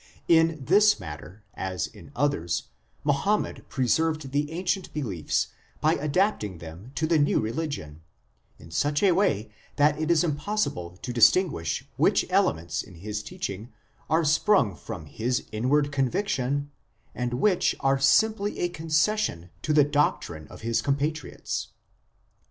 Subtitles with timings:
[0.27, 2.69] In this matter, as in others,
[3.03, 8.01] Muhammad preserved the ancient beliefs by adapting them to the new religion,
[8.57, 13.71] in such a way that it is impossible to distinguish which elements in his teaching
[14.09, 16.71] are sprung from his inward conviction
[17.13, 21.67] and which are simply a concession to the doctrine of his compatriots."